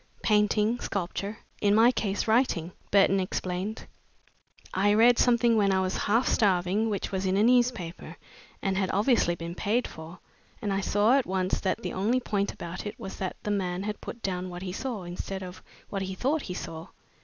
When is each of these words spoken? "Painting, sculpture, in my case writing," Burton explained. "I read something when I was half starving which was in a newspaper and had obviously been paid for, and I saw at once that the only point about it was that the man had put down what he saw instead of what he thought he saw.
"Painting, 0.23 0.79
sculpture, 0.79 1.37
in 1.61 1.75
my 1.75 1.91
case 1.91 2.27
writing," 2.27 2.71
Burton 2.89 3.19
explained. 3.19 3.85
"I 4.73 4.95
read 4.95 5.19
something 5.19 5.55
when 5.57 5.71
I 5.71 5.79
was 5.81 5.95
half 5.95 6.27
starving 6.27 6.89
which 6.89 7.11
was 7.11 7.27
in 7.27 7.37
a 7.37 7.43
newspaper 7.43 8.17
and 8.63 8.77
had 8.79 8.89
obviously 8.93 9.35
been 9.35 9.53
paid 9.53 9.87
for, 9.87 10.17
and 10.59 10.73
I 10.73 10.81
saw 10.81 11.13
at 11.19 11.27
once 11.27 11.59
that 11.59 11.83
the 11.83 11.93
only 11.93 12.19
point 12.19 12.51
about 12.51 12.87
it 12.87 12.99
was 12.99 13.17
that 13.17 13.35
the 13.43 13.51
man 13.51 13.83
had 13.83 14.01
put 14.01 14.23
down 14.23 14.49
what 14.49 14.63
he 14.63 14.73
saw 14.73 15.03
instead 15.03 15.43
of 15.43 15.61
what 15.89 16.01
he 16.01 16.15
thought 16.15 16.41
he 16.41 16.55
saw. 16.55 16.87